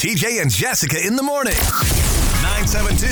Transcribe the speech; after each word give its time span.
TJ 0.00 0.42
and 0.42 0.50
Jessica 0.50 0.96
in 1.06 1.16
the 1.16 1.22
morning. 1.22 1.54
972 2.42 3.06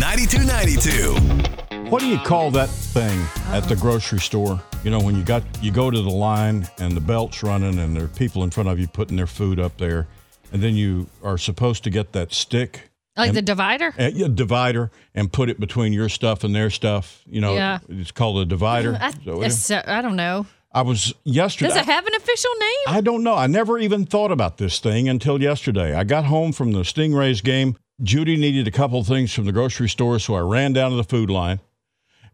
9292. 0.00 1.90
What 1.90 2.00
do 2.00 2.06
you 2.08 2.16
call 2.20 2.50
that 2.52 2.70
thing 2.70 3.20
at 3.48 3.64
the 3.68 3.76
grocery 3.76 4.18
store? 4.18 4.58
You 4.82 4.90
know, 4.90 4.98
when 4.98 5.14
you 5.14 5.24
got 5.24 5.42
you 5.62 5.70
go 5.70 5.90
to 5.90 6.00
the 6.00 6.08
line 6.10 6.66
and 6.78 6.96
the 6.96 7.02
belt's 7.02 7.42
running 7.42 7.78
and 7.78 7.94
there 7.94 8.04
are 8.04 8.08
people 8.08 8.44
in 8.44 8.50
front 8.50 8.70
of 8.70 8.78
you 8.78 8.88
putting 8.88 9.18
their 9.18 9.26
food 9.26 9.60
up 9.60 9.76
there, 9.76 10.06
and 10.52 10.62
then 10.62 10.74
you 10.74 11.06
are 11.22 11.36
supposed 11.36 11.84
to 11.84 11.90
get 11.90 12.12
that 12.12 12.32
stick, 12.32 12.88
Like 13.14 13.34
the 13.34 13.42
divider? 13.42 13.92
a 13.98 14.06
a 14.22 14.28
divider, 14.30 14.90
and 15.14 15.30
put 15.30 15.50
it 15.50 15.60
between 15.60 15.92
your 15.92 16.08
stuff 16.08 16.44
and 16.44 16.54
their 16.54 16.70
stuff. 16.70 17.20
You 17.26 17.42
know, 17.42 17.52
Yeah. 17.54 17.80
it's 17.90 18.10
called 18.10 18.38
a 18.38 18.46
divider. 18.46 18.96
I, 18.98 19.12
So, 19.22 19.42
it's, 19.42 19.70
uh, 19.70 19.82
I 19.86 20.00
don't 20.00 20.16
know. 20.16 20.46
I 20.74 20.82
was 20.82 21.14
yesterday. 21.24 21.68
Does 21.68 21.76
it 21.76 21.84
have 21.84 22.06
an 22.06 22.14
official 22.16 22.50
name? 22.58 22.96
I 22.96 23.00
don't 23.00 23.22
know. 23.22 23.34
I 23.34 23.46
never 23.46 23.78
even 23.78 24.06
thought 24.06 24.32
about 24.32 24.56
this 24.58 24.78
thing 24.78 25.08
until 25.08 25.42
yesterday. 25.42 25.94
I 25.94 26.04
got 26.04 26.24
home 26.24 26.52
from 26.52 26.72
the 26.72 26.80
Stingrays 26.80 27.42
game. 27.42 27.76
Judy 28.02 28.36
needed 28.36 28.66
a 28.66 28.70
couple 28.70 29.00
of 29.00 29.06
things 29.06 29.32
from 29.32 29.44
the 29.44 29.52
grocery 29.52 29.88
store, 29.88 30.18
so 30.18 30.34
I 30.34 30.40
ran 30.40 30.72
down 30.72 30.90
to 30.90 30.96
the 30.96 31.04
Food 31.04 31.30
Lion 31.30 31.60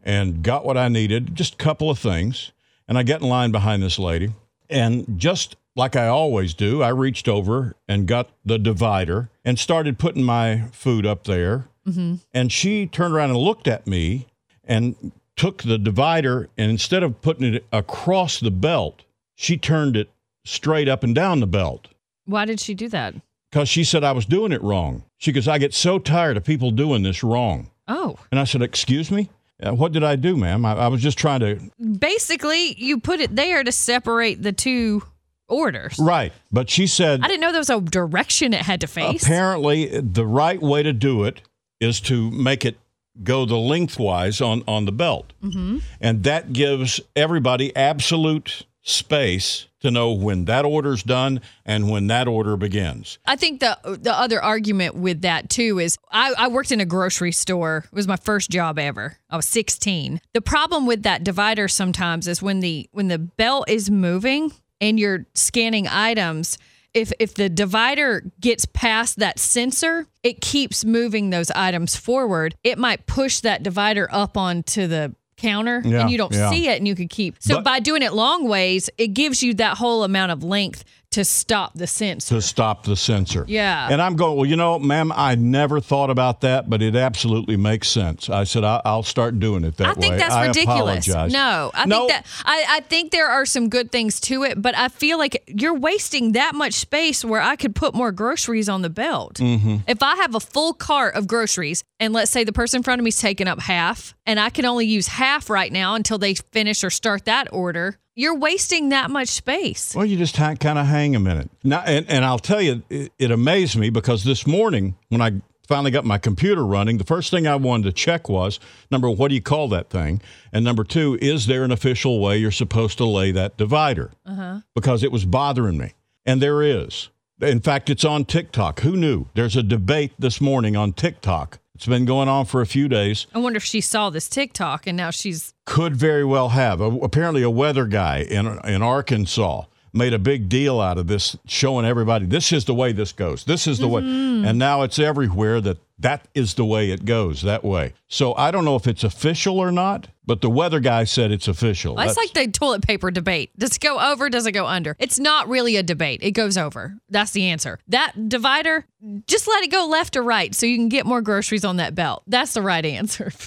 and 0.01 0.41
got 0.41 0.65
what 0.65 0.77
I 0.77 0.87
needed, 0.87 1.35
just 1.35 1.55
a 1.55 1.57
couple 1.57 1.89
of 1.89 1.99
things. 1.99 2.51
And 2.87 2.97
I 2.97 3.03
get 3.03 3.21
in 3.21 3.27
line 3.27 3.51
behind 3.51 3.83
this 3.83 3.99
lady. 3.99 4.31
And 4.69 5.19
just 5.19 5.57
like 5.75 5.95
I 5.95 6.07
always 6.07 6.53
do, 6.53 6.81
I 6.81 6.89
reached 6.89 7.27
over 7.27 7.75
and 7.87 8.07
got 8.07 8.29
the 8.45 8.57
divider 8.57 9.29
and 9.43 9.59
started 9.59 9.99
putting 9.99 10.23
my 10.23 10.63
food 10.71 11.05
up 11.05 11.25
there. 11.25 11.67
Mm-hmm. 11.87 12.15
And 12.33 12.51
she 12.51 12.87
turned 12.87 13.13
around 13.13 13.31
and 13.31 13.39
looked 13.39 13.67
at 13.67 13.85
me 13.85 14.27
and 14.63 15.11
took 15.39 15.63
the 15.63 15.77
divider 15.77 16.49
and 16.57 16.69
instead 16.69 17.01
of 17.01 17.21
putting 17.21 17.53
it 17.53 17.65
across 17.71 18.39
the 18.41 18.51
belt, 18.51 19.03
she 19.35 19.55
turned 19.57 19.95
it 19.95 20.09
straight 20.45 20.89
up 20.89 21.01
and 21.03 21.15
down 21.15 21.39
the 21.39 21.47
belt 21.47 21.87
Why 22.25 22.43
did 22.45 22.59
she 22.59 22.73
do 22.73 22.89
that? 22.89 23.15
because 23.51 23.69
she 23.69 23.83
said 23.83 24.03
I 24.03 24.11
was 24.11 24.25
doing 24.25 24.51
it 24.51 24.61
wrong. 24.61 25.03
She 25.17 25.31
goes, 25.31 25.47
I 25.47 25.57
get 25.57 25.73
so 25.73 25.97
tired 25.97 26.37
of 26.37 26.43
people 26.43 26.71
doing 26.71 27.03
this 27.03 27.23
wrong. 27.23 27.69
Oh, 27.87 28.17
And 28.31 28.39
I 28.39 28.43
said, 28.43 28.61
Excuse 28.61 29.09
me? 29.09 29.29
"Uh, 29.63 29.73
What 29.73 29.91
did 29.93 30.03
I 30.03 30.15
do, 30.17 30.35
ma'am? 30.37 30.65
I, 30.65 30.73
I 30.73 30.87
was 30.87 31.01
just 31.01 31.17
trying 31.17 31.39
to. 31.39 31.59
basically, 31.99 32.75
you 32.77 32.99
put 32.99 33.19
it 33.21 33.35
there 33.35 33.63
to 33.63 33.71
separate 33.71 34.43
the 34.43 34.51
two 34.51 35.01
orders. 35.47 35.97
Right. 35.99 36.31
But 36.51 36.69
she 36.69 36.85
said, 36.85 37.21
I 37.23 37.27
didn't 37.27 37.41
know 37.41 37.51
there 37.51 37.59
was 37.59 37.69
a 37.71 37.81
direction 37.81 38.53
it 38.53 38.61
had 38.61 38.81
to 38.81 38.87
face. 38.87 39.23
apparently, 39.23 39.99
the 39.99 40.25
right 40.27 40.61
way 40.61 40.83
to 40.83 40.93
do 40.93 41.23
it 41.23 41.41
is 41.79 41.99
to 42.01 42.29
make 42.31 42.65
it 42.65 42.77
go 43.23 43.45
the 43.45 43.57
lengthwise 43.57 44.41
on, 44.41 44.63
on 44.67 44.85
the 44.85 44.91
belt. 44.91 45.33
Mm-hmm. 45.43 45.79
And 45.99 46.23
that 46.23 46.53
gives 46.53 46.99
everybody 47.15 47.75
absolute 47.75 48.65
space 48.81 49.67
to 49.81 49.91
know 49.91 50.11
when 50.11 50.45
that 50.45 50.65
order's 50.65 51.03
done 51.03 51.41
and 51.65 51.89
when 51.89 52.07
that 52.07 52.27
order 52.27 52.57
begins. 52.57 53.17
I 53.25 53.35
think 53.35 53.59
the 53.59 53.77
the 53.83 54.13
other 54.13 54.41
argument 54.41 54.95
with 54.95 55.21
that 55.21 55.49
too 55.49 55.79
is 55.79 55.97
I, 56.11 56.33
I 56.37 56.47
worked 56.47 56.71
in 56.71 56.81
a 56.81 56.85
grocery 56.85 57.31
store. 57.31 57.85
It 57.85 57.95
was 57.95 58.07
my 58.07 58.17
first 58.17 58.49
job 58.49 58.77
ever. 58.77 59.17
I 59.29 59.35
was 59.35 59.47
16. 59.47 60.19
The 60.33 60.41
problem 60.41 60.85
with 60.85 61.03
that 61.03 61.23
divider 61.23 61.67
sometimes 61.67 62.27
is 62.27 62.41
when 62.41 62.59
the 62.59 62.89
when 62.91 63.07
the 63.07 63.19
belt 63.19 63.69
is 63.69 63.89
moving 63.89 64.51
and 64.81 64.99
you're 64.99 65.25
scanning 65.33 65.87
items, 65.87 66.57
if 66.93 67.11
if 67.19 67.35
the 67.35 67.49
divider 67.49 68.23
gets 68.39 68.65
past 68.65 69.19
that 69.19 69.39
sensor, 69.39 70.07
it 70.23 70.41
keeps 70.41 70.83
moving 70.83 71.29
those 71.29 71.51
items 71.51 71.95
forward. 71.95 72.55
It 72.63 72.77
might 72.77 73.05
push 73.05 73.39
that 73.41 73.63
divider 73.63 74.07
up 74.11 74.37
onto 74.37 74.87
the 74.87 75.15
counter 75.37 75.81
Yeah, 75.85 76.01
and 76.01 76.11
you 76.11 76.17
don't 76.17 76.33
yeah. 76.33 76.49
see 76.49 76.67
it 76.67 76.77
and 76.79 76.87
you 76.87 76.95
could 76.95 77.09
keep. 77.09 77.35
So 77.39 77.55
But- 77.55 77.63
by 77.63 77.79
doing 77.79 78.01
it 78.01 78.13
long 78.13 78.47
ways, 78.49 78.89
it 78.97 79.09
gives 79.09 79.41
you 79.41 79.53
that 79.55 79.77
whole 79.77 80.03
amount 80.03 80.31
of 80.33 80.43
length 80.43 80.83
to 81.11 81.25
stop 81.25 81.73
the 81.73 81.87
sensor. 81.87 82.35
to 82.35 82.41
stop 82.41 82.83
the 82.83 82.95
sensor. 82.95 83.43
Yeah. 83.47 83.87
And 83.89 83.99
I'm 83.99 84.15
going, 84.15 84.37
well, 84.37 84.45
you 84.45 84.55
know, 84.55 84.77
ma'am, 84.77 85.11
I 85.15 85.33
never 85.33 85.79
thought 85.79 86.11
about 86.11 86.41
that, 86.41 86.69
but 86.69 86.83
it 86.83 86.95
absolutely 86.95 87.57
makes 87.57 87.87
sense. 87.87 88.29
I 88.29 88.43
said, 88.43 88.63
I- 88.63 88.81
I'll 88.85 89.01
start 89.01 89.39
doing 89.39 89.63
it 89.63 89.77
that 89.77 89.87
way. 89.97 90.07
I 90.07 90.11
way. 90.11 90.17
think 90.17 90.29
that's 90.29 90.47
ridiculous. 90.57 91.07
apologize. 91.07 91.33
No, 91.33 91.71
I 91.73 91.85
No. 91.87 92.07
think 92.07 92.11
that 92.11 92.25
I, 92.45 92.65
I 92.69 92.79
think 92.81 93.11
there 93.11 93.27
are 93.27 93.45
some 93.47 93.69
good 93.69 93.91
things 93.91 94.19
to 94.21 94.43
it, 94.43 94.61
but 94.61 94.77
I 94.77 94.87
feel 94.87 95.17
like 95.17 95.43
you're 95.47 95.73
wasting 95.73 96.33
that 96.33 96.53
much 96.53 96.73
space 96.73 97.25
where 97.25 97.41
I 97.41 97.55
could 97.55 97.73
put 97.75 97.95
more 97.95 98.11
groceries 98.11 98.69
on 98.69 98.83
the 98.83 98.89
belt. 98.91 99.35
Mm-hmm. 99.35 99.77
If 99.87 100.03
I 100.03 100.15
have 100.17 100.35
a 100.35 100.39
full 100.39 100.73
cart 100.73 101.15
of 101.15 101.25
groceries, 101.27 101.83
and 101.99 102.13
let's 102.13 102.29
say 102.29 102.43
the 102.43 102.53
person 102.53 102.77
in 102.79 102.83
front 102.83 102.99
of 102.99 103.03
me 103.03 103.09
is 103.09 103.17
taking 103.17 103.47
up 103.47 103.59
half, 103.61 104.13
and 104.27 104.39
I 104.39 104.51
can 104.51 104.63
only 104.65 104.85
use 104.85 105.07
half 105.07 105.49
right 105.49 105.71
now 105.71 105.95
until 105.95 106.19
they 106.19 106.35
finish 106.35 106.83
or 106.83 106.91
start 106.91 107.25
that 107.25 107.51
order, 107.51 107.97
you're 108.19 108.35
wasting 108.35 108.89
that 108.89 109.09
much 109.09 109.29
space. 109.29 109.95
Well, 109.95 110.05
you 110.05 110.17
just 110.17 110.35
ha- 110.35 110.55
kind 110.55 110.77
of 110.77 110.85
hang 110.85 111.15
a 111.15 111.21
minute. 111.21 111.49
Now, 111.63 111.83
and, 111.85 112.05
and 112.09 112.25
I'll 112.25 112.37
tell 112.37 112.61
you, 112.61 112.83
it, 112.89 113.13
it 113.17 113.31
amazed 113.31 113.77
me 113.77 113.89
because 113.89 114.25
this 114.25 114.45
morning 114.45 114.97
when 115.07 115.21
I 115.21 115.41
finally 115.65 115.89
got 115.89 116.03
my 116.03 116.17
computer 116.17 116.65
running, 116.65 116.97
the 116.97 117.05
first 117.05 117.31
thing 117.31 117.47
I 117.47 117.55
wanted 117.55 117.85
to 117.85 117.93
check 117.93 118.27
was 118.27 118.59
number 118.91 119.07
one, 119.07 119.17
what 119.17 119.29
do 119.29 119.35
you 119.35 119.41
call 119.41 119.69
that 119.69 119.89
thing? 119.89 120.21
And 120.51 120.65
number 120.65 120.83
two, 120.83 121.17
is 121.21 121.45
there 121.45 121.63
an 121.63 121.71
official 121.71 122.19
way 122.19 122.37
you're 122.37 122.51
supposed 122.51 122.97
to 122.97 123.05
lay 123.05 123.31
that 123.31 123.55
divider? 123.55 124.11
Uh-huh. 124.25 124.59
Because 124.75 125.01
it 125.01 125.13
was 125.13 125.23
bothering 125.23 125.77
me. 125.77 125.93
And 126.25 126.41
there 126.41 126.61
is. 126.61 127.07
In 127.39 127.61
fact, 127.61 127.89
it's 127.89 128.03
on 128.03 128.25
TikTok. 128.25 128.81
Who 128.81 128.97
knew? 128.97 129.27
There's 129.33 129.55
a 129.55 129.63
debate 129.63 130.11
this 130.19 130.41
morning 130.41 130.75
on 130.75 130.91
TikTok. 130.91 131.59
It's 131.79 131.87
been 131.87 132.03
going 132.03 132.27
on 132.27 132.43
for 132.43 132.59
a 132.59 132.65
few 132.65 132.89
days. 132.89 133.25
I 133.33 133.37
wonder 133.37 133.55
if 133.55 133.63
she 133.63 133.79
saw 133.79 134.09
this 134.09 134.27
TikTok 134.27 134.85
and 134.85 134.97
now 134.97 135.11
she's 135.11 135.53
Could 135.63 135.95
very 135.95 136.25
well 136.25 136.49
have. 136.49 136.81
A, 136.81 136.87
apparently, 136.87 137.41
a 137.41 137.49
weather 137.49 137.85
guy 137.85 138.17
in 138.29 138.59
in 138.65 138.81
Arkansas 138.81 139.63
made 139.93 140.13
a 140.13 140.19
big 140.19 140.49
deal 140.49 140.81
out 140.81 140.97
of 140.97 141.07
this, 141.07 141.37
showing 141.45 141.85
everybody 141.85 142.25
this 142.25 142.51
is 142.51 142.65
the 142.65 142.73
way 142.73 142.91
this 142.91 143.13
goes. 143.13 143.45
This 143.45 143.65
is 143.65 143.79
the 143.79 143.87
way, 143.87 144.01
mm-hmm. 144.01 144.43
and 144.45 144.59
now 144.59 144.81
it's 144.81 144.99
everywhere 144.99 145.61
that 145.61 145.77
that 145.99 146.27
is 146.33 146.53
the 146.53 146.65
way 146.65 146.91
it 146.91 147.05
goes 147.05 147.41
that 147.41 147.63
way. 147.63 147.93
So 148.07 148.33
I 148.35 148.51
don't 148.51 148.65
know 148.65 148.75
if 148.75 148.87
it's 148.87 149.03
official 149.03 149.59
or 149.59 149.71
not, 149.71 150.07
but 150.25 150.41
the 150.41 150.49
weather 150.49 150.79
guy 150.79 151.03
said 151.03 151.31
it's 151.31 151.47
official. 151.47 151.95
Well, 151.95 152.05
it's 152.07 152.15
That's- 152.15 152.35
like 152.35 152.45
the 152.45 152.51
toilet 152.51 152.81
paper 152.83 153.11
debate. 153.11 153.51
Does 153.57 153.75
it 153.75 153.81
go 153.81 153.99
over? 153.99 154.29
Does 154.29 154.45
it 154.45 154.53
go 154.53 154.65
under? 154.65 154.95
It's 154.99 155.19
not 155.19 155.47
really 155.49 155.75
a 155.75 155.83
debate. 155.83 156.19
It 156.23 156.31
goes 156.31 156.57
over. 156.57 156.95
That's 157.09 157.31
the 157.31 157.47
answer. 157.47 157.79
That 157.89 158.29
divider, 158.29 158.85
just 159.27 159.47
let 159.47 159.63
it 159.63 159.71
go 159.71 159.87
left 159.87 160.15
or 160.15 160.23
right 160.23 160.55
so 160.55 160.65
you 160.65 160.77
can 160.77 160.89
get 160.89 161.05
more 161.05 161.21
groceries 161.21 161.65
on 161.65 161.77
that 161.77 161.95
belt. 161.95 162.23
That's 162.27 162.53
the 162.53 162.61
right 162.61 162.85
answer. 162.85 163.31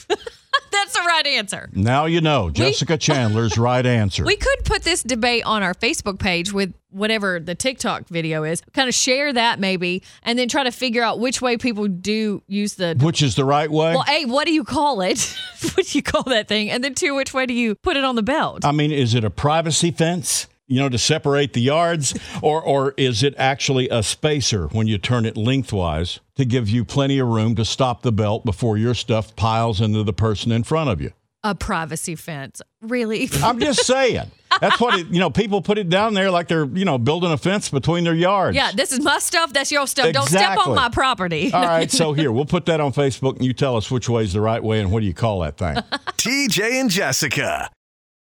That's 0.70 0.94
the 0.94 1.04
right 1.06 1.26
answer. 1.26 1.70
now 1.72 2.04
you 2.06 2.20
know 2.20 2.50
Jessica 2.50 2.98
Chandler's 2.98 3.56
right 3.56 3.84
answer. 4.00 4.24
We 4.24 4.36
could 4.36 4.64
put 4.64 4.82
this 4.82 5.02
debate 5.02 5.44
on 5.44 5.62
our 5.62 5.74
Facebook 5.74 6.18
page 6.18 6.52
with 6.52 6.74
whatever 6.92 7.40
the 7.40 7.54
TikTok 7.54 8.08
video 8.08 8.44
is. 8.44 8.62
Kind 8.72 8.88
of 8.88 8.94
share 8.94 9.32
that 9.32 9.58
maybe, 9.58 10.02
and 10.22 10.38
then 10.38 10.48
try 10.48 10.64
to 10.64 10.70
figure 10.70 11.02
out 11.02 11.18
which 11.18 11.42
way 11.42 11.56
people 11.56 11.88
do 11.88 12.42
use 12.46 12.74
the. 12.74 12.96
which 13.00 13.22
is 13.22 13.34
the 13.34 13.44
right 13.44 13.70
way? 13.70 13.94
Well, 13.94 14.04
A, 14.08 14.26
what 14.26 14.46
do 14.46 14.52
you 14.52 14.64
call 14.64 15.00
it? 15.00 15.36
what 15.74 15.86
do 15.86 15.98
you 15.98 16.02
call 16.02 16.22
that 16.24 16.48
thing? 16.48 16.70
And 16.70 16.82
then 16.84 16.94
two, 16.94 17.14
which 17.14 17.34
way 17.34 17.46
do 17.46 17.54
you 17.54 17.74
put 17.74 17.96
it 17.96 18.04
on 18.04 18.14
the 18.16 18.22
belt? 18.22 18.64
I 18.64 18.72
mean, 18.72 18.92
is 18.92 19.14
it 19.14 19.24
a 19.24 19.30
privacy 19.30 19.90
fence? 19.90 20.46
You 20.68 20.80
know, 20.80 20.88
to 20.88 20.96
separate 20.96 21.52
the 21.52 21.60
yards, 21.60 22.18
or 22.42 22.62
or 22.62 22.94
is 22.96 23.22
it 23.22 23.34
actually 23.36 23.88
a 23.90 24.02
spacer 24.02 24.68
when 24.68 24.86
you 24.86 24.96
turn 24.96 25.26
it 25.26 25.36
lengthwise 25.36 26.20
to 26.36 26.44
give 26.46 26.68
you 26.70 26.84
plenty 26.84 27.18
of 27.18 27.28
room 27.28 27.54
to 27.56 27.64
stop 27.64 28.02
the 28.02 28.12
belt 28.12 28.44
before 28.44 28.78
your 28.78 28.94
stuff 28.94 29.36
piles 29.36 29.80
into 29.82 30.02
the 30.02 30.12
person 30.14 30.50
in 30.52 30.62
front 30.62 30.88
of 30.88 31.00
you? 31.00 31.12
a 31.44 31.56
privacy 31.56 32.14
fence. 32.14 32.62
Really? 32.82 33.28
I'm 33.42 33.58
just 33.58 33.84
saying. 33.86 34.30
That's 34.62 34.80
what 34.80 34.96
it. 34.96 35.08
You 35.08 35.18
know, 35.18 35.28
people 35.28 35.60
put 35.60 35.76
it 35.76 35.88
down 35.88 36.14
there 36.14 36.30
like 36.30 36.46
they're 36.46 36.64
you 36.66 36.84
know 36.84 36.96
building 36.96 37.32
a 37.32 37.36
fence 37.36 37.68
between 37.68 38.04
their 38.04 38.14
yards. 38.14 38.54
yeah, 38.56 38.70
this 38.72 38.92
is 38.92 39.00
my 39.00 39.18
stuff. 39.18 39.52
That's 39.52 39.72
your 39.72 39.88
stuff. 39.88 40.12
Don't 40.12 40.28
step 40.28 40.56
on 40.56 40.76
my 40.76 40.88
property. 40.88 41.52
All 41.52 41.66
right, 41.66 41.90
so 41.90 42.12
here 42.12 42.30
we'll 42.30 42.44
put 42.44 42.66
that 42.66 42.80
on 42.80 42.92
Facebook, 42.92 43.36
and 43.36 43.44
you 43.44 43.52
tell 43.52 43.76
us 43.76 43.90
which 43.90 44.08
way 44.08 44.22
is 44.22 44.32
the 44.34 44.40
right 44.40 44.62
way 44.62 44.80
and 44.80 44.92
what 44.92 45.00
do 45.00 45.06
you 45.06 45.14
call 45.14 45.40
that 45.40 45.58
thing. 45.58 45.74
TJ 46.16 46.80
and 46.80 46.90
Jessica. 46.90 47.68